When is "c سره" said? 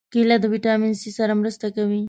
1.01-1.33